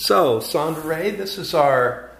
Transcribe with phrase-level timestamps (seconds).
[0.00, 2.12] So, Sondra Ray, this is our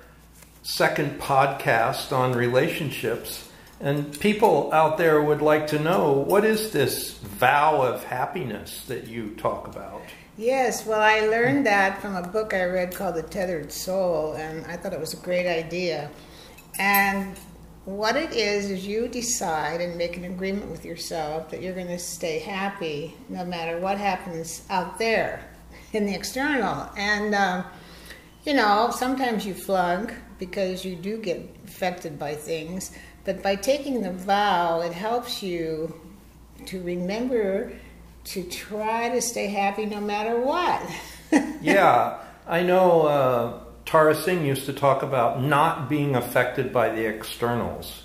[0.63, 3.49] second podcast on relationships.
[3.81, 9.07] And people out there would like to know what is this vow of happiness that
[9.07, 10.03] you talk about?
[10.37, 14.67] Yes, well, I learned that from a book I read called The Tethered Soul, and
[14.67, 16.11] I thought it was a great idea.
[16.81, 17.39] And
[17.85, 21.87] what it is, is you decide and make an agreement with yourself that you're going
[21.87, 25.49] to stay happy no matter what happens out there
[25.93, 26.89] in the external.
[26.97, 27.65] And, um,
[28.45, 32.93] you know, sometimes you flunk because you do get affected by things,
[33.25, 35.95] but by taking the vow, it helps you
[36.67, 37.73] to remember
[38.25, 40.83] to try to stay happy no matter what.
[41.63, 47.07] yeah, I know uh, Tara Singh used to talk about not being affected by the
[47.07, 48.05] externals,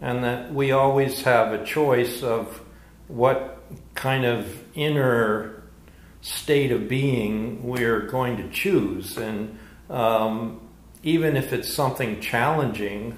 [0.00, 2.60] and that we always have a choice of
[3.08, 3.62] what
[3.94, 5.55] kind of inner
[6.26, 9.16] state of being we're going to choose.
[9.16, 9.58] And
[9.88, 10.60] um,
[11.04, 13.16] even if it's something challenging,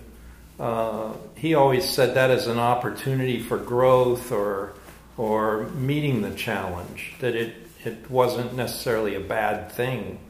[0.60, 4.74] uh, he always said that as an opportunity for growth or
[5.16, 7.14] or meeting the challenge.
[7.20, 10.20] That it it wasn't necessarily a bad thing.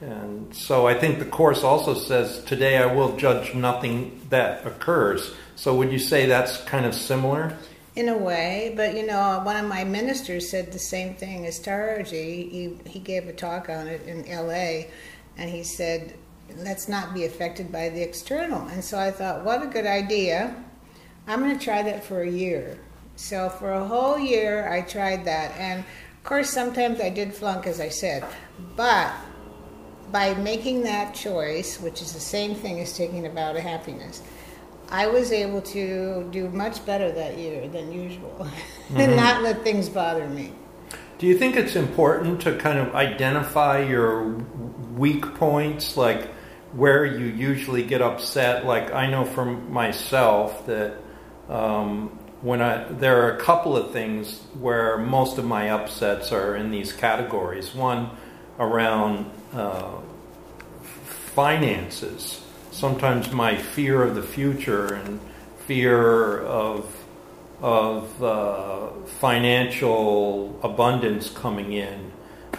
[0.00, 5.34] And so I think the course also says today I will judge nothing that occurs.
[5.56, 7.56] So would you say that's kind of similar?
[7.96, 11.58] In a way, but you know, one of my ministers said the same thing as
[11.58, 12.50] Taraji.
[12.50, 14.86] He, he gave a talk on it in LA,
[15.36, 16.14] and he said,
[16.56, 18.66] let's not be affected by the external.
[18.68, 20.54] And so I thought, what a good idea.
[21.26, 22.78] I'm going to try that for a year.
[23.16, 25.56] So for a whole year, I tried that.
[25.56, 28.24] And of course, sometimes I did flunk, as I said.
[28.76, 29.12] But
[30.10, 34.22] by making that choice, which is the same thing as taking a vow to happiness,
[34.90, 38.96] I was able to do much better that year than usual mm-hmm.
[38.96, 40.52] and not let things bother me.
[41.18, 44.24] Do you think it's important to kind of identify your
[44.96, 46.28] weak points, like
[46.72, 48.64] where you usually get upset?
[48.64, 50.94] Like I know from myself that
[51.48, 52.08] um,
[52.40, 56.70] when I there are a couple of things where most of my upsets are in
[56.70, 57.74] these categories.
[57.74, 58.10] One
[58.58, 59.98] around uh,
[60.82, 62.40] finances
[62.80, 65.20] sometimes my fear of the future and
[65.66, 66.96] fear of
[67.62, 68.88] of uh,
[69.20, 72.10] financial abundance coming in.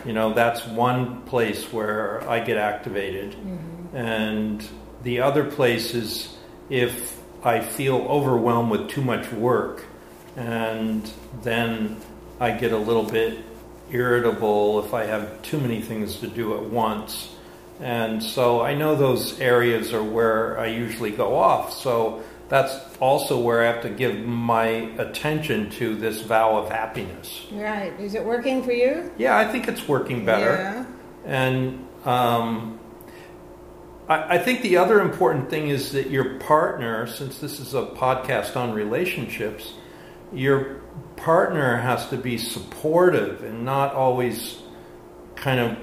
[0.06, 3.32] You know, that's one place where I get activated.
[3.32, 3.98] Mm-hmm.
[3.98, 4.68] And
[5.02, 6.38] the other place is
[6.70, 9.84] if I feel overwhelmed with too much work,
[10.36, 11.12] and
[11.42, 11.98] then
[12.40, 13.40] I get a little bit
[13.92, 17.36] irritable if I have too many things to do at once.
[17.82, 21.74] And so I know those areas are where I usually go off.
[21.74, 24.66] So that's also where I have to give my
[25.00, 27.48] attention to this vow of happiness.
[27.52, 27.98] Right.
[28.00, 29.12] Is it working for you?
[29.18, 30.54] Yeah, I think it's working better.
[30.54, 30.86] Yeah.
[31.26, 32.80] And um,
[34.08, 37.84] I, I think the other important thing is that your partner, since this is a
[37.84, 39.74] podcast on relationships,
[40.34, 40.82] your
[41.16, 44.62] partner has to be supportive and not always
[45.36, 45.78] kind of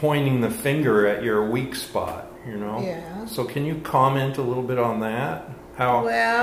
[0.00, 2.80] pointing the finger at your weak spot, you know?
[2.80, 3.26] Yeah.
[3.26, 5.50] So can you comment a little bit on that?
[5.76, 6.42] How well,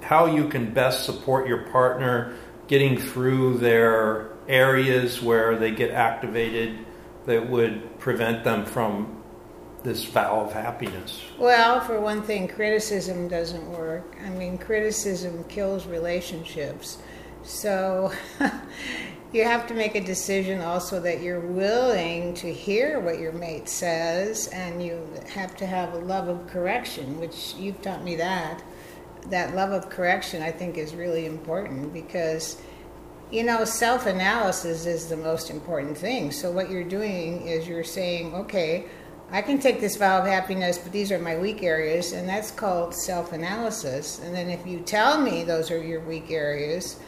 [0.00, 2.36] how how you can best support your partner
[2.68, 6.78] getting through their areas where they get activated
[7.26, 9.22] that would prevent them from
[9.82, 11.22] this vow of happiness?
[11.38, 14.16] Well, for one thing, criticism doesn't work.
[14.24, 16.98] I mean, criticism kills relationships.
[17.42, 18.12] So
[19.32, 23.68] you have to make a decision also that you're willing to hear what your mate
[23.68, 28.62] says, and you have to have a love of correction, which you've taught me that.
[29.26, 32.60] That love of correction, I think, is really important because,
[33.30, 36.32] you know, self analysis is the most important thing.
[36.32, 38.86] So, what you're doing is you're saying, okay,
[39.30, 42.50] I can take this vow of happiness, but these are my weak areas, and that's
[42.50, 44.18] called self analysis.
[44.18, 46.98] And then if you tell me those are your weak areas,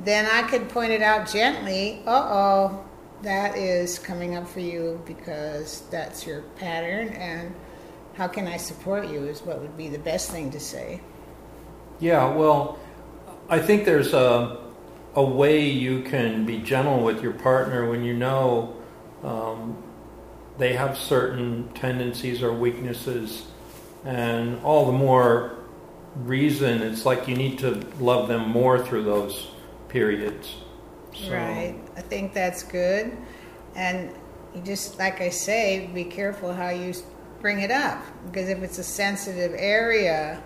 [0.00, 2.02] then I could point it out gently.
[2.06, 2.84] Uh oh,
[3.22, 7.54] that is coming up for you because that's your pattern, and
[8.14, 11.00] how can I support you is what would be the best thing to say.
[12.00, 12.78] Yeah, well,
[13.48, 14.60] I think there's a,
[15.14, 18.76] a way you can be gentle with your partner when you know
[19.22, 19.82] um,
[20.58, 23.46] they have certain tendencies or weaknesses,
[24.04, 25.58] and all the more
[26.16, 29.51] reason it's like you need to love them more through those
[29.92, 30.56] periods.
[31.14, 31.32] So.
[31.32, 31.76] Right.
[31.96, 33.16] I think that's good.
[33.76, 34.10] And
[34.54, 36.94] you just, like I say, be careful how you
[37.40, 38.02] bring it up.
[38.26, 40.42] Because if it's a sensitive area,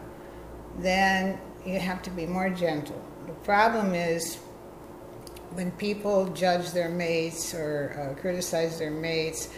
[0.79, 3.01] then you have to be more gentle.
[3.27, 4.37] The problem is
[5.53, 9.49] when people judge their mates or uh, criticize their mates,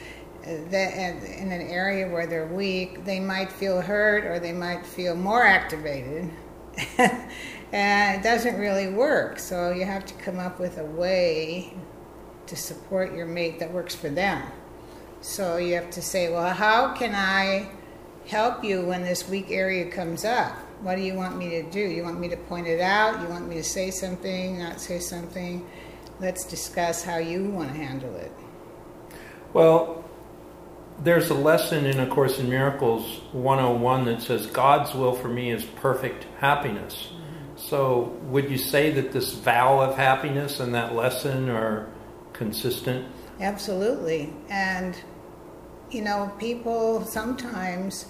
[0.44, 5.14] that in an area where they're weak, they might feel hurt or they might feel
[5.14, 6.31] more activated.
[7.73, 9.38] and it doesn't really work.
[9.38, 11.75] So you have to come up with a way
[12.47, 14.43] to support your mate that works for them.
[15.20, 17.70] So you have to say, well, how can I
[18.26, 20.53] help you when this weak area comes up?
[20.81, 21.81] What do you want me to do?
[21.81, 23.20] You want me to point it out?
[23.20, 25.67] You want me to say something, not say something?
[26.21, 28.32] Let's discuss how you want to handle it.
[29.53, 30.05] Well,
[31.03, 35.50] there's a lesson in A Course in Miracles 101 that says God's will for me
[35.50, 37.09] is perfect happiness.
[37.11, 37.27] Mm-hmm.
[37.58, 41.88] So, would you say that this vow of happiness and that lesson are
[42.32, 43.06] consistent?
[43.40, 44.32] Absolutely.
[44.49, 44.96] And,
[45.90, 48.06] you know, people sometimes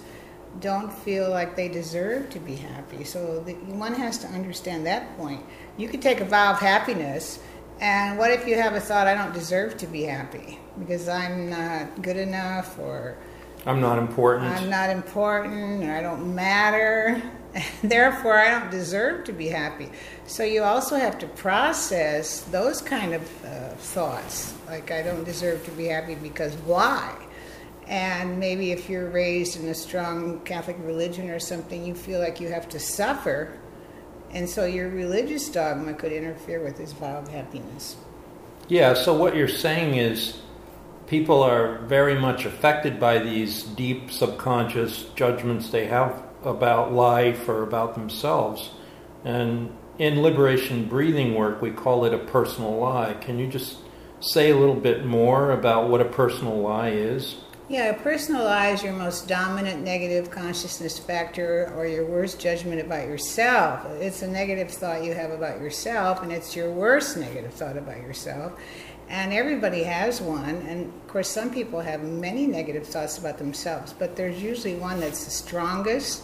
[0.59, 3.03] don't feel like they deserve to be happy.
[3.03, 5.43] So the, one has to understand that point.
[5.77, 7.39] You could take a vow of happiness,
[7.79, 11.49] and what if you have a thought, I don't deserve to be happy because I'm
[11.49, 13.17] not good enough or
[13.65, 14.51] I'm not important.
[14.51, 17.21] I'm not important or I don't matter.
[17.83, 19.89] Therefore, I don't deserve to be happy.
[20.27, 25.65] So you also have to process those kind of uh, thoughts, like I don't deserve
[25.65, 27.15] to be happy because why?
[27.87, 32.39] And maybe if you're raised in a strong Catholic religion or something, you feel like
[32.39, 33.57] you have to suffer.
[34.31, 37.95] And so your religious dogma could interfere with this vow of happiness.
[38.67, 40.39] Yeah, so what you're saying is
[41.07, 47.63] people are very much affected by these deep subconscious judgments they have about life or
[47.63, 48.71] about themselves.
[49.23, 53.15] And in liberation breathing work, we call it a personal lie.
[53.19, 53.77] Can you just
[54.21, 57.37] say a little bit more about what a personal lie is?
[57.69, 62.81] Yeah, a personal lie is your most dominant negative consciousness factor or your worst judgment
[62.81, 63.85] about yourself.
[64.01, 67.97] It's a negative thought you have about yourself, and it's your worst negative thought about
[67.97, 68.59] yourself.
[69.07, 70.55] And everybody has one.
[70.67, 74.99] And of course, some people have many negative thoughts about themselves, but there's usually one
[74.99, 76.23] that's the strongest.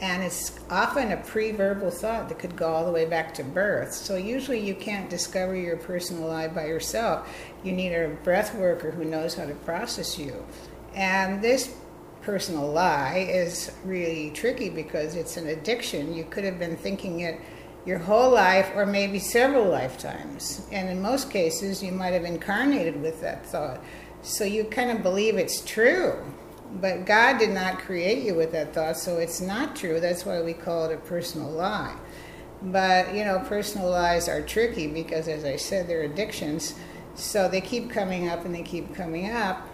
[0.00, 3.44] And it's often a pre verbal thought that could go all the way back to
[3.44, 3.92] birth.
[3.92, 7.28] So, usually, you can't discover your personal lie by yourself.
[7.62, 10.44] You need a breath worker who knows how to process you.
[10.94, 11.74] And this
[12.22, 16.14] personal lie is really tricky because it's an addiction.
[16.14, 17.40] You could have been thinking it
[17.86, 20.66] your whole life or maybe several lifetimes.
[20.70, 23.82] And in most cases, you might have incarnated with that thought.
[24.22, 26.14] So you kind of believe it's true.
[26.72, 29.98] But God did not create you with that thought, so it's not true.
[29.98, 31.96] That's why we call it a personal lie.
[32.62, 36.74] But, you know, personal lies are tricky because, as I said, they're addictions.
[37.14, 39.66] So they keep coming up and they keep coming up.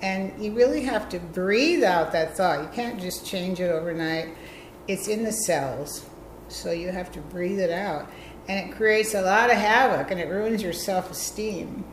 [0.00, 2.62] And you really have to breathe out that thought.
[2.62, 4.28] You can't just change it overnight.
[4.86, 6.06] It's in the cells,
[6.48, 8.10] so you have to breathe it out.
[8.48, 11.84] And it creates a lot of havoc and it ruins your self esteem.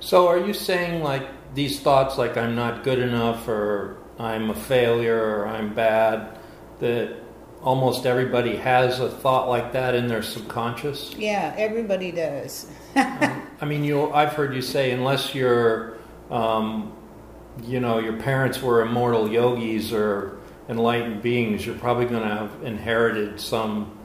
[0.00, 4.54] So, are you saying like these thoughts, like I'm not good enough, or I'm a
[4.54, 6.38] failure, or I'm bad,
[6.80, 7.16] that
[7.62, 11.14] almost everybody has a thought like that in their subconscious?
[11.16, 12.66] Yeah, everybody does.
[12.96, 14.10] um, I mean, you.
[14.12, 15.96] I've heard you say unless you're
[16.30, 16.92] um,
[17.64, 22.62] you know your parents were immortal yogis or enlightened beings, you're probably going to have
[22.62, 23.96] inherited some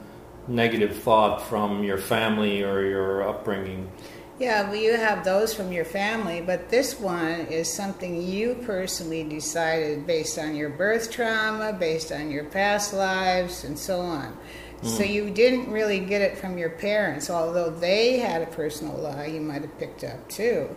[0.48, 3.90] negative thought from your family or your upbringing.
[4.44, 9.24] Yeah, well, you have those from your family, but this one is something you personally
[9.24, 14.36] decided based on your birth trauma, based on your past lives, and so on.
[14.82, 14.88] Mm.
[14.98, 19.28] So you didn't really get it from your parents, although they had a personal lie
[19.28, 20.68] you might have picked up too.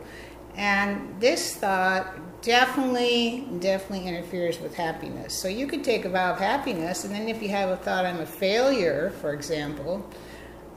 [0.55, 5.33] And this thought definitely, definitely interferes with happiness.
[5.33, 8.05] So you could take a vow of happiness, and then if you have a thought,
[8.05, 10.09] I'm a failure, for example,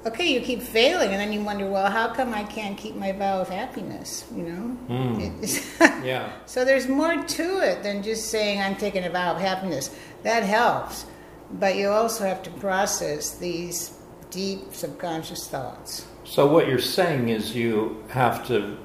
[0.06, 3.12] okay, you keep failing, and then you wonder, well, how come I can't keep my
[3.12, 4.24] vow of happiness?
[4.34, 4.76] You know?
[4.88, 6.04] Mm.
[6.04, 6.32] yeah.
[6.46, 9.94] So there's more to it than just saying I'm taking a vow of happiness.
[10.22, 11.06] That helps,
[11.52, 13.98] but you also have to process these
[14.30, 16.06] deep subconscious thoughts.
[16.24, 18.78] So what you're saying is you have to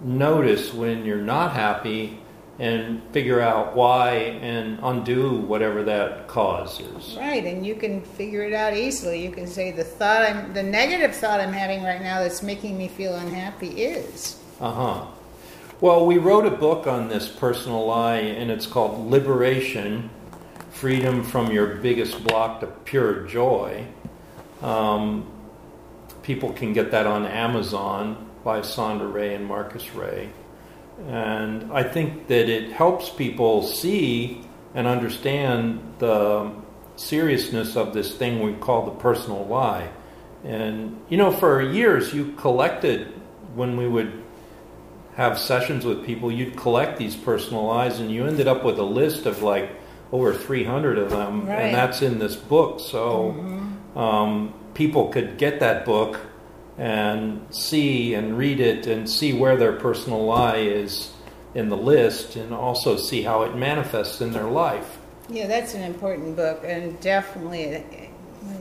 [0.00, 2.20] notice when you're not happy
[2.58, 7.16] and figure out why and undo whatever that cause is.
[7.16, 9.22] Right, and you can figure it out easily.
[9.22, 12.78] You can say the thought I'm the negative thought I'm having right now that's making
[12.78, 14.40] me feel unhappy is.
[14.60, 15.06] Uh-huh.
[15.80, 20.08] Well, we wrote a book on this personal lie and it's called Liberation:
[20.70, 23.86] Freedom from Your Biggest Block to Pure Joy.
[24.62, 25.30] Um,
[26.22, 30.30] people can get that on Amazon by Sondra Ray and Markus Ray.
[31.08, 34.42] And I think that it helps people see
[34.74, 36.50] and understand the
[36.96, 39.88] seriousness of this thing we call the personal lie.
[40.44, 43.08] And, you know, for years you collected
[43.54, 44.22] when we would
[45.16, 48.82] have sessions with people, you'd collect these personal lies, and you ended up with a
[48.82, 49.70] list of like
[50.12, 51.56] over 300 of them, Right.
[51.58, 52.80] and that's in this book.
[52.80, 53.30] So
[53.96, 56.20] um, people could get that book
[56.78, 61.12] and see and read it and see where their personal lie is
[61.54, 64.98] in the list, and also see how it manifests in their life.
[65.30, 67.80] Yeah, that's an important book, and definitely uh,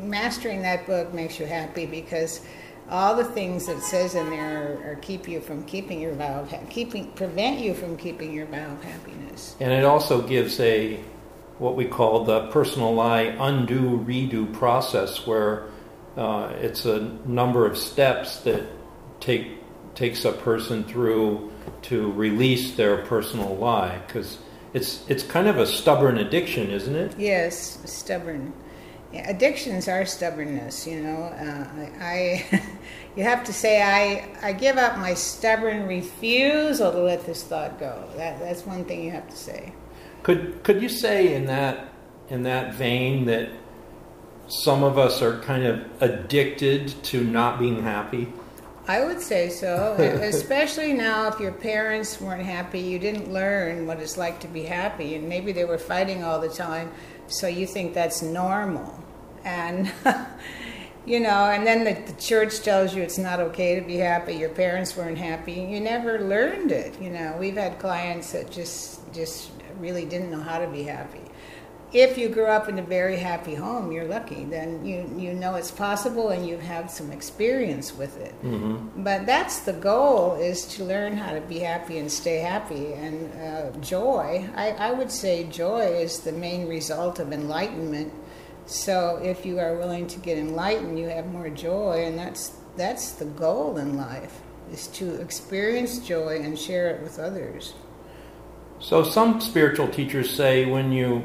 [0.02, 2.42] mastering that book makes you happy because
[2.90, 6.42] all the things it says in there are, are keep you from keeping your vow
[6.42, 9.56] of ha- keeping prevent you from keeping your vow of happiness.
[9.60, 11.00] And it also gives a
[11.58, 15.68] what we call the personal lie undo redo process, where
[16.18, 18.64] uh, it's a number of steps that
[19.20, 19.52] take
[19.96, 24.40] takes a person through to release their personal lie, because
[24.74, 27.18] it's it's kind of a stubborn addiction, isn't it?
[27.18, 28.54] Yes, stubborn.
[29.14, 30.88] Yeah, addictions are stubbornness.
[30.88, 32.62] You know, uh, I, I
[33.16, 37.80] you have to say I I give up my stubborn refusal to let this thought
[37.80, 38.08] go.
[38.16, 39.74] That that's one thing you have to say.
[40.24, 41.90] Could could you say in that
[42.30, 43.50] in that vein that
[44.48, 48.32] some of us are kind of addicted to not being happy?
[48.88, 54.00] I would say so, especially now if your parents weren't happy, you didn't learn what
[54.00, 56.92] it's like to be happy, and maybe they were fighting all the time,
[57.28, 59.04] so you think that's normal.
[59.44, 59.92] And,
[61.06, 64.36] you know, and then the, the church tells you it's not okay to be happy,
[64.36, 67.02] your parents weren't happy, you never learned it.
[67.02, 71.25] You know, we've had clients that just, just really didn't know how to be happy
[71.96, 74.44] if you grew up in a very happy home, you're lucky.
[74.44, 78.34] Then you you know it's possible, and you have some experience with it.
[78.44, 79.02] Mm-hmm.
[79.04, 82.94] But that's the goal: is to learn how to be happy and stay happy.
[82.94, 88.12] And uh, joy, I, I would say, joy is the main result of enlightenment.
[88.66, 93.12] So if you are willing to get enlightened, you have more joy, and that's that's
[93.14, 97.74] the goal in life: is to experience joy and share it with others.
[98.80, 101.24] So some spiritual teachers say when you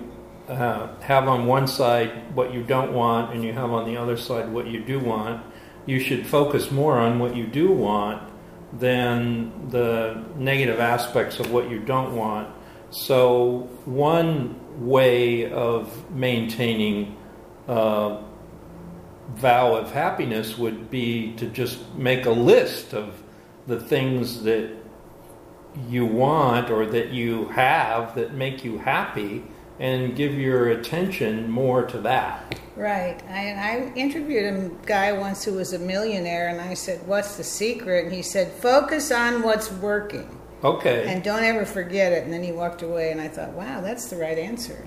[0.50, 4.16] uh, have on one side what you don't want and you have on the other
[4.16, 5.44] side what you do want,
[5.86, 8.28] you should focus more on what you do want
[8.72, 12.48] than the negative aspects of what you don't want.
[12.90, 17.16] So one way of maintaining
[17.68, 18.20] uh,
[19.34, 23.22] vow of happiness would be to just make a list of
[23.68, 24.70] the things that
[25.88, 29.44] you want or that you have that make you happy
[29.80, 32.60] and give your attention more to that.
[32.76, 33.20] Right.
[33.28, 37.44] I, I interviewed a guy once who was a millionaire, and I said, What's the
[37.44, 38.04] secret?
[38.04, 41.06] And he said, Focus on what's working Okay.
[41.08, 42.22] and don't ever forget it.
[42.24, 44.86] And then he walked away, and I thought, Wow, that's the right answer.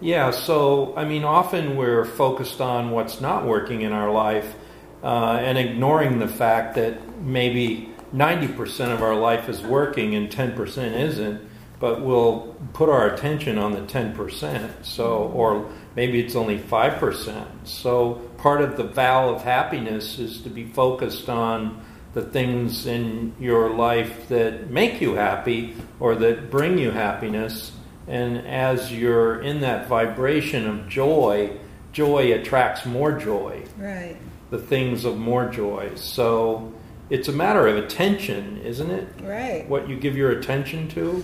[0.00, 4.54] Yeah, so I mean, often we're focused on what's not working in our life
[5.02, 10.92] uh, and ignoring the fact that maybe 90% of our life is working and 10%
[10.98, 11.40] isn't,
[11.84, 17.46] but we'll put our attention on the 10%, so, or maybe it's only 5%.
[17.64, 23.34] So part of the vow of happiness is to be focused on the things in
[23.38, 27.72] your life that make you happy or that bring you happiness.
[28.08, 31.50] And as you're in that vibration of joy,
[31.92, 34.16] joy attracts more joy, Right.
[34.48, 35.90] the things of more joy.
[35.96, 36.72] So
[37.10, 39.06] it's a matter of attention, isn't it?
[39.22, 39.68] Right.
[39.68, 41.22] What you give your attention to?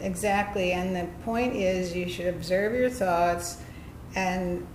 [0.00, 0.72] Exactly.
[0.72, 3.58] And the point is, you should observe your thoughts
[4.14, 4.66] and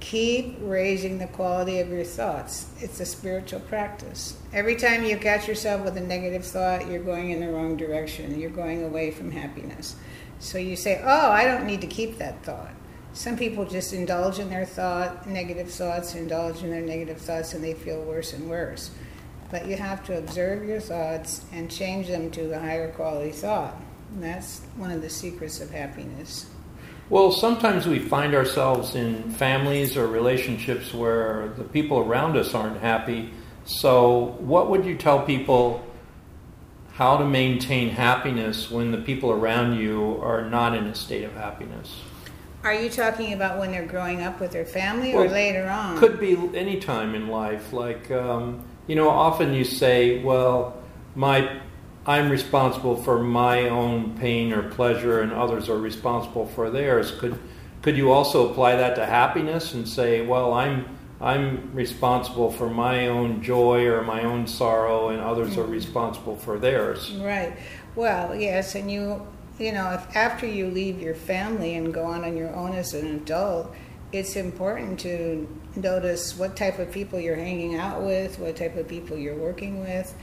[0.00, 2.66] keep raising the quality of your thoughts.
[2.80, 4.36] It's a spiritual practice.
[4.52, 8.38] Every time you catch yourself with a negative thought, you're going in the wrong direction.
[8.38, 9.96] You're going away from happiness.
[10.40, 12.74] So you say, Oh, I don't need to keep that thought.
[13.14, 17.62] Some people just indulge in their thought, negative thoughts, indulge in their negative thoughts, and
[17.62, 18.90] they feel worse and worse.
[19.50, 23.76] But you have to observe your thoughts and change them to a higher quality thought.
[24.14, 26.46] And that's one of the secrets of happiness.
[27.08, 32.80] Well, sometimes we find ourselves in families or relationships where the people around us aren't
[32.80, 33.32] happy.
[33.64, 35.84] So, what would you tell people
[36.92, 41.32] how to maintain happiness when the people around you are not in a state of
[41.34, 42.00] happiness?
[42.64, 45.98] Are you talking about when they're growing up with their family or Well, later on?
[45.98, 47.72] Could be any time in life.
[47.72, 50.76] Like, um, you know, often you say, well,
[51.16, 51.60] my,
[52.06, 57.12] I'm responsible for my own pain or pleasure, and others are responsible for theirs.
[57.12, 57.38] Could,
[57.80, 63.06] could you also apply that to happiness and say, well, I'm, I'm responsible for my
[63.06, 65.72] own joy or my own sorrow, and others are mm-hmm.
[65.72, 67.12] responsible for theirs?
[67.12, 67.56] Right.
[67.94, 69.24] Well, yes, and you,
[69.60, 72.94] you know, if after you leave your family and go on on your own as
[72.94, 73.72] an adult,
[74.10, 78.88] it's important to notice what type of people you're hanging out with, what type of
[78.88, 80.14] people you're working with,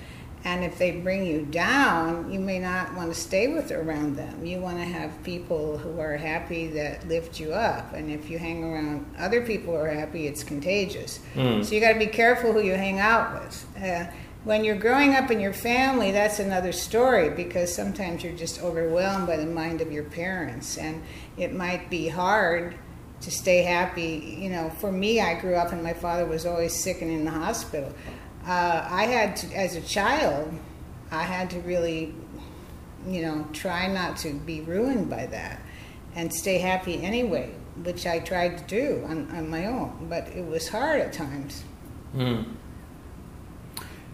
[0.45, 4.45] And if they bring you down, you may not want to stay with around them.
[4.45, 7.93] You want to have people who are happy that lift you up.
[7.93, 11.19] And if you hang around other people who are happy, it's contagious.
[11.35, 11.65] Mm.
[11.65, 13.83] So you got to be careful who you hang out with.
[13.83, 14.05] Uh,
[14.45, 19.27] when you're growing up in your family, that's another story because sometimes you're just overwhelmed
[19.27, 21.03] by the mind of your parents, and
[21.37, 22.75] it might be hard
[23.21, 24.37] to stay happy.
[24.39, 27.25] You know, for me, I grew up and my father was always sick and in
[27.25, 27.93] the hospital.
[28.49, 30.51] Uh, I had to, as a child,
[31.11, 32.15] I had to really,
[33.07, 35.61] you know, try not to be ruined by that
[36.15, 37.51] and stay happy anyway,
[37.83, 41.63] which I tried to do on, on my own, but it was hard at times.
[42.15, 42.45] Mm.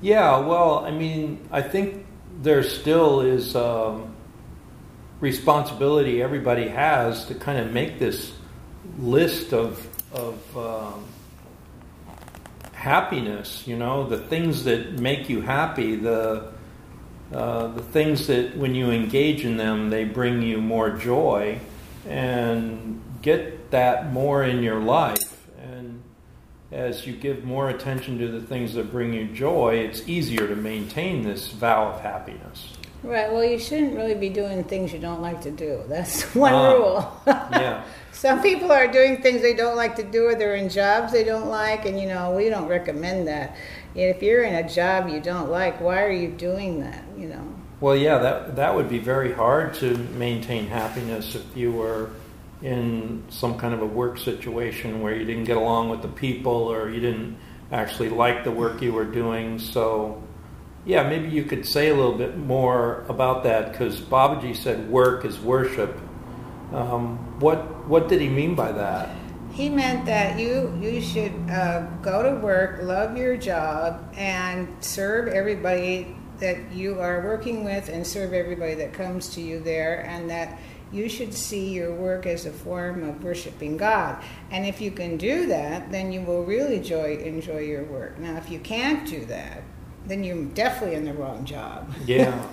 [0.01, 2.05] Yeah, well, I mean, I think
[2.41, 4.13] there still is um,
[5.21, 8.33] responsibility everybody has to kind of make this
[8.99, 11.05] list of of um,
[12.85, 13.67] happiness.
[13.67, 16.53] You know, the things that make you happy, the
[17.33, 21.59] uh, the things that when you engage in them, they bring you more joy,
[22.07, 26.03] and get that more in your life And
[26.71, 30.55] as you give more attention to the things that bring you joy, it's easier to
[30.55, 32.73] maintain this vow of happiness.
[33.05, 33.31] Right.
[33.31, 35.83] Well, you shouldn't really be doing things you don't like to do.
[35.87, 37.21] That's one Ah, rule.
[37.27, 37.83] yeah.
[38.11, 41.23] Some people are doing things they don't like to do, or they're in jobs they
[41.23, 43.55] don't like, and you know we don't recommend that.
[43.93, 47.03] If you're in a job you don't like, why are you doing that?
[47.17, 47.47] You know.
[47.81, 52.09] Well, yeah, that that would be very hard to maintain happiness if you were
[52.63, 56.51] in some kind of a work situation where you didn't get along with the people
[56.71, 57.37] or you didn't
[57.71, 59.59] actually like the work you were doing.
[59.59, 60.23] So,
[60.85, 65.25] yeah, maybe you could say a little bit more about that because Babaji said work
[65.25, 65.99] is worship.
[66.71, 69.09] Um, what what did he mean by that?
[69.51, 75.29] He meant that you you should uh, go to work, love your job, and serve
[75.29, 80.29] everybody that you are working with, and serve everybody that comes to you there, and
[80.29, 80.59] that
[80.91, 84.23] you should see your work as a form of worshiping God.
[84.51, 88.19] And if you can do that, then you will really enjoy enjoy your work.
[88.19, 89.63] Now, if you can't do that,
[90.07, 91.91] then you're definitely in the wrong job.
[92.05, 92.45] Yeah.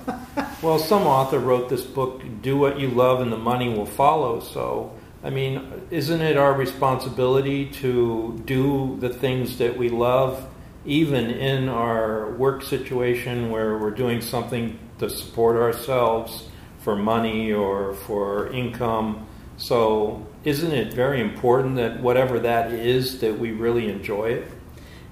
[0.63, 4.41] well, some author wrote this book, Do What You Love and the Money Will Follow.
[4.41, 10.49] So, I mean, isn't it our responsibility to do the things that we love,
[10.85, 17.95] even in our work situation where we're doing something to support ourselves for money or
[17.95, 19.27] for income?
[19.59, 24.52] So, isn't it very important that whatever that is, that we really enjoy it?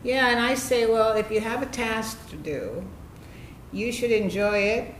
[0.03, 2.85] Yeah, and I say, well, if you have a task to do,
[3.73, 4.95] you should enjoy it.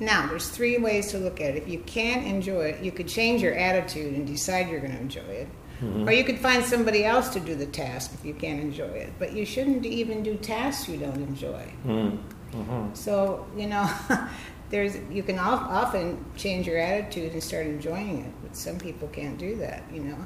[0.00, 1.62] Now, there's three ways to look at it.
[1.62, 5.00] If you can't enjoy it, you could change your attitude and decide you're going to
[5.00, 5.48] enjoy it.
[5.80, 6.08] Mhm.
[6.08, 9.12] Or you could find somebody else to do the task if you can't enjoy it.
[9.18, 11.62] But you shouldn't even do tasks you don't enjoy.
[11.86, 12.18] Mm.
[12.52, 12.96] Mhm.
[12.96, 13.88] So, you know,
[14.70, 19.38] there's you can often change your attitude and start enjoying it, but some people can't
[19.38, 20.16] do that, you know.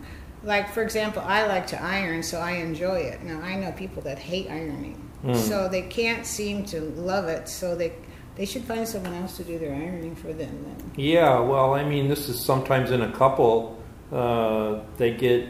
[0.45, 3.23] Like for example, I like to iron, so I enjoy it.
[3.23, 5.37] Now I know people that hate ironing, Mm.
[5.37, 7.49] so they can't seem to love it.
[7.49, 7.93] So they
[8.35, 10.65] they should find someone else to do their ironing for them.
[10.67, 10.91] Then.
[10.97, 13.79] Yeah, well, I mean, this is sometimes in a couple,
[14.11, 15.47] uh, they get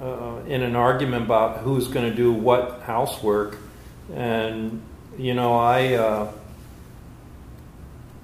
[0.00, 3.56] uh, in an argument about who's going to do what housework,
[4.14, 4.80] and
[5.18, 6.30] you know, I uh,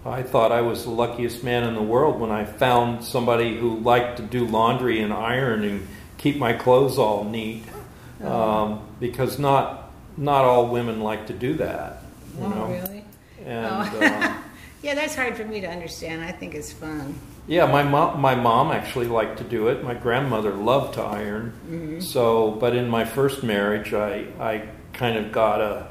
[0.04, 3.78] I thought I was the luckiest man in the world when I found somebody who
[3.80, 5.88] liked to do laundry and ironing and
[6.22, 7.64] keep my clothes all neat,
[8.24, 12.02] um, because not not all women like to do that.
[12.38, 13.04] You oh, know, really?
[13.44, 13.66] and.
[13.66, 14.06] oh.
[14.06, 14.44] um,
[14.82, 16.22] yeah, that's hard for me to understand.
[16.22, 17.14] I think it's fun.
[17.46, 19.82] Yeah, my mom, my mom actually liked to do it.
[19.82, 21.52] My grandmother loved to iron.
[21.68, 22.00] Mm-hmm.
[22.00, 25.88] So, but in my first marriage, I I kind of got a,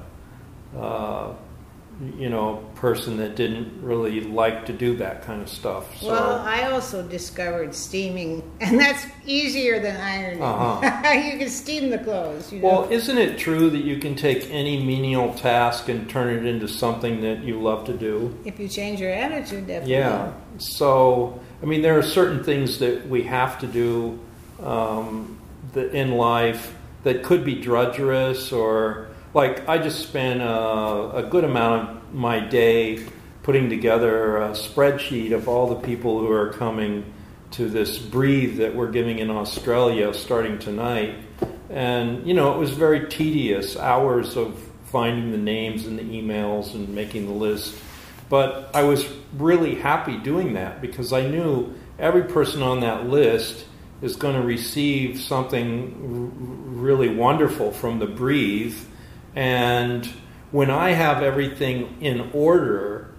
[0.78, 1.34] uh,
[2.18, 6.00] you know, person that didn't really like to do that kind of stuff.
[6.00, 10.42] So, Well, I also discovered steaming, and that's easier than ironing.
[10.42, 11.10] Uh-huh.
[11.12, 12.52] you can steam the clothes.
[12.52, 12.68] You know?
[12.68, 16.68] well, isn't it true that you can take any menial task and turn it into
[16.68, 18.36] something that you love to do?
[18.46, 19.94] if you change your attitude, definitely.
[19.94, 20.34] Yeah.
[20.58, 24.20] So, I mean, there are certain things that we have to do
[24.64, 25.40] um,
[25.76, 31.89] in life that could be drudgerous, or like I just spent a, a good amount
[31.89, 33.06] of my day
[33.44, 37.12] putting together a spreadsheet of all the people who are coming
[37.52, 41.15] to this breathe that we're giving in Australia starting tonight.
[41.70, 46.76] And, you know, it was very tedious hours of finding the names and the emails
[46.76, 47.76] and making the list.
[48.30, 53.65] But I was really happy doing that because I knew every person on that list
[54.02, 58.78] is going to receive something r- really wonderful from the breathe.
[59.36, 60.06] And
[60.52, 63.13] when I have everything in order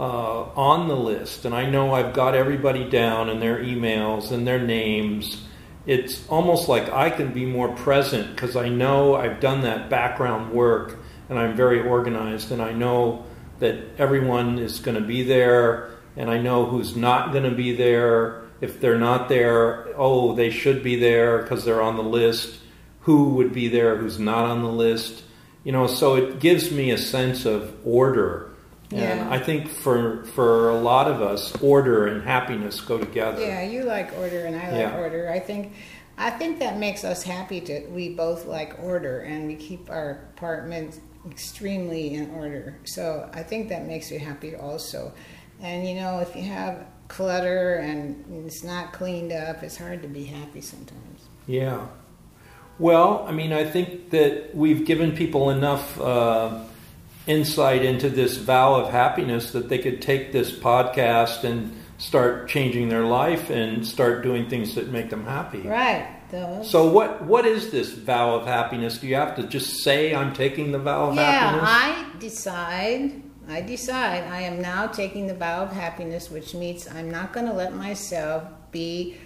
[0.00, 4.46] uh, on the list, and I know I've got everybody down and their emails and
[4.46, 5.42] their names,
[5.86, 10.52] it's almost like I can be more present because I know I've done that background
[10.52, 10.98] work
[11.28, 13.24] and I'm very organized and I know
[13.58, 17.74] that everyone is going to be there and I know who's not going to be
[17.74, 18.42] there.
[18.60, 22.60] If they're not there, oh, they should be there because they're on the list.
[23.00, 25.24] Who would be there who's not on the list?
[25.64, 28.48] You know, so it gives me a sense of order.
[28.90, 29.28] And Yeah.
[29.30, 33.40] I think for for a lot of us, order and happiness go together.
[33.40, 34.98] Yeah, you like order and I like Yeah.
[34.98, 35.30] order.
[35.30, 35.72] I think
[36.18, 40.28] I think that makes us happy to we both like order and we keep our
[40.36, 42.76] apartment extremely in order.
[42.84, 45.12] So I think that makes you happy also.
[45.62, 50.08] And you know, if you have clutter and it's not cleaned up, it's hard to
[50.08, 51.20] be happy sometimes.
[51.46, 51.86] Yeah.
[52.78, 56.60] Well, I mean, I think that we've given people enough uh,
[57.26, 62.88] insight into this vow of happiness that they could take this podcast and start changing
[62.88, 65.60] their life and start doing things that make them happy.
[65.60, 66.08] Right.
[66.30, 66.70] Those.
[66.70, 68.98] So, what what is this vow of happiness?
[68.98, 71.68] Do you have to just say, "I'm taking the vow of yeah, happiness"?
[71.70, 73.22] I decide.
[73.48, 77.44] I decide I am now taking the vow of happiness, which means I'm not going
[77.46, 79.18] to let myself be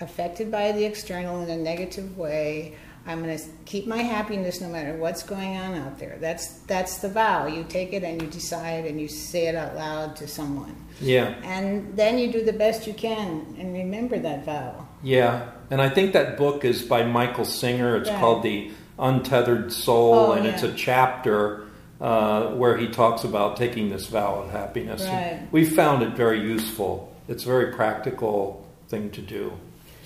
[0.00, 2.74] affected by the external in a negative way.
[3.08, 6.18] I'm going to keep my happiness no matter what's going on out there.
[6.20, 7.46] That's that's the vow.
[7.46, 10.74] You take it and you decide and you say it out loud to someone.
[11.00, 14.88] yeah, And then you do the best you can and remember that vow.
[15.02, 15.50] yeah.
[15.70, 17.96] And I think that book is by Michael Singer.
[17.96, 18.20] It's Right.
[18.20, 21.64] called The Untethered Soul, Oh, and it's a chapter
[22.00, 25.02] uh, where he talks about taking this vow of happiness.
[25.04, 25.40] Right.
[25.52, 27.12] We found it very useful.
[27.28, 29.52] It's a very practical thing to do.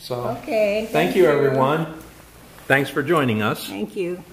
[0.01, 0.89] So, Okay.
[0.91, 1.87] thank you, everyone.
[2.67, 3.69] Thanks for joining us.
[3.69, 4.25] Thank you.